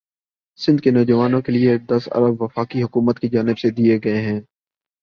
سندھ 0.59 0.81
کے 0.81 0.91
نواجوانوں 0.91 1.41
کے 1.41 1.51
لئے 1.51 1.77
دس 1.89 2.07
ارب 2.11 2.41
وفاقی 2.41 2.83
حکومت 2.83 3.19
کی 3.19 3.27
جانب 3.29 3.57
سے 3.57 3.69
دئے 3.71 3.97
گئے 4.03 4.21
ہیں 4.21 4.39